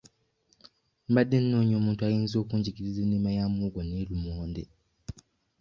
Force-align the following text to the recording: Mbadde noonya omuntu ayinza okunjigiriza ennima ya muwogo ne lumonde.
Mbadde 1.09 1.37
noonya 1.39 1.75
omuntu 1.81 2.01
ayinza 2.07 2.35
okunjigiriza 2.43 2.99
ennima 3.05 3.29
ya 3.37 3.43
muwogo 3.53 3.81
ne 3.83 4.05
lumonde. 4.09 4.63